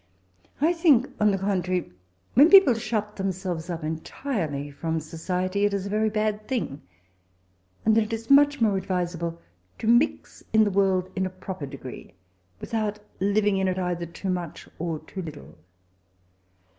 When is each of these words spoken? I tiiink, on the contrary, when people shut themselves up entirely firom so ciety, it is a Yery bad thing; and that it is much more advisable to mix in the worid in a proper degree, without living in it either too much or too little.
I 0.59 0.73
tiiink, 0.73 1.11
on 1.19 1.29
the 1.29 1.37
contrary, 1.37 1.91
when 2.33 2.49
people 2.49 2.73
shut 2.73 3.17
themselves 3.17 3.69
up 3.69 3.83
entirely 3.83 4.71
firom 4.71 4.99
so 4.99 5.15
ciety, 5.15 5.63
it 5.63 5.75
is 5.75 5.85
a 5.85 5.91
Yery 5.91 6.11
bad 6.11 6.47
thing; 6.47 6.81
and 7.85 7.93
that 7.93 8.05
it 8.05 8.11
is 8.13 8.27
much 8.27 8.59
more 8.59 8.77
advisable 8.77 9.39
to 9.77 9.85
mix 9.85 10.43
in 10.53 10.63
the 10.63 10.71
worid 10.71 11.11
in 11.15 11.27
a 11.27 11.29
proper 11.29 11.67
degree, 11.67 12.15
without 12.59 12.97
living 13.19 13.57
in 13.57 13.67
it 13.67 13.77
either 13.77 14.07
too 14.07 14.31
much 14.31 14.67
or 14.79 14.97
too 14.97 15.21
little. 15.21 15.55